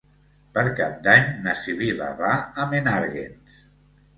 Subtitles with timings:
[0.53, 2.33] Per Cap d'Any na Sibil·la va
[2.65, 3.63] a Menàrguens.